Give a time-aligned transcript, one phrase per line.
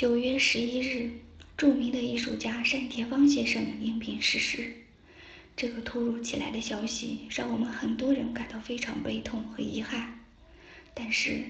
[0.00, 1.10] 九月十一日，
[1.58, 4.72] 著名的艺术家单田芳先生因病逝世。
[5.54, 10.18] 这个突如其来的消息让我们很多人感到非常悲痛和遗憾。
[10.94, 11.44] 但是，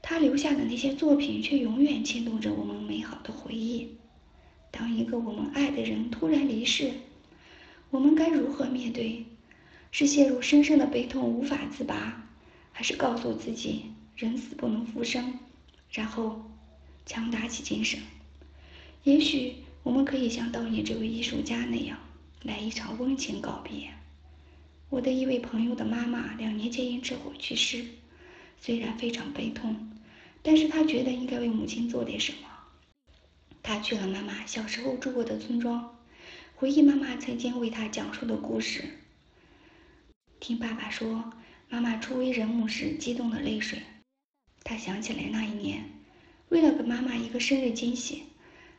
[0.00, 3.98] 他留下的那些作品却永远牵动着我们美好的回忆。
[4.70, 6.92] 当一个我们爱的人突然离世，
[7.90, 9.26] 我们该如何面对？
[9.90, 12.26] 是陷入深深的悲痛无法自拔，
[12.72, 15.38] 还是告诉自己人死不能复生，
[15.92, 16.50] 然后
[17.10, 17.98] 强打起精神？
[19.02, 21.98] 也许我们可以像悼念这位艺术家那样，
[22.44, 23.90] 来一场温情告别。
[24.90, 27.84] 我的一位朋友的妈妈两年前因车祸去世，
[28.60, 29.90] 虽然非常悲痛，
[30.40, 32.48] 但是他觉得应该为母亲做点什么。
[33.60, 35.98] 他去了妈妈小时候住过的村庄，
[36.54, 38.84] 回忆妈妈曾经为他讲述的故事。
[40.38, 41.32] 听爸爸说，
[41.68, 43.82] 妈妈初为人母时激动的泪水。
[44.62, 45.90] 他想起来那一年，
[46.50, 48.24] 为了给妈妈一个生日惊喜，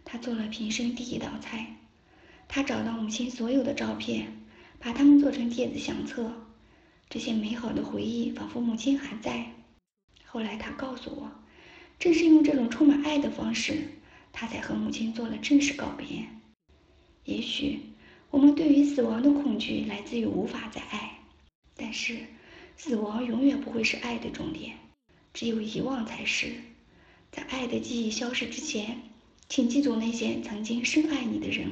[0.03, 1.77] 他做了平生第一道菜。
[2.49, 4.45] 他找到母亲所有的照片，
[4.77, 6.33] 把它们做成电子相册。
[7.09, 9.53] 这些美好的回忆仿佛母亲还在。
[10.25, 11.31] 后来他告诉我，
[11.97, 13.87] 正是用这种充满爱的方式，
[14.33, 16.25] 他才和母亲做了正式告别。
[17.23, 17.79] 也许
[18.31, 21.19] 我们对于死亡的恐惧来自于无法再爱。
[21.77, 22.17] 但是，
[22.75, 24.75] 死亡永远不会是爱的终点，
[25.33, 26.51] 只有遗忘才是。
[27.31, 29.01] 在爱的记忆消失之前，
[29.47, 31.69] 请记住那些曾经深爱你的人。